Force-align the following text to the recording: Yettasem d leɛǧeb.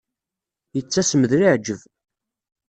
Yettasem 0.75 1.23
d 1.29 1.31
leɛǧeb. 1.41 1.81